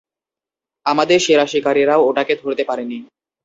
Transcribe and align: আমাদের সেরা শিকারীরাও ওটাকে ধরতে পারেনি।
আমাদের 0.85 1.19
সেরা 1.19 1.45
শিকারীরাও 1.47 2.05
ওটাকে 2.09 2.33
ধরতে 2.41 2.63
পারেনি। 2.69 2.97